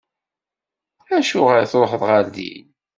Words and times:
Acuɣer 1.17 1.57
i 1.61 1.65
tṛuḥeḍ 1.71 2.01
ɣer 2.09 2.23
din? 2.35 2.67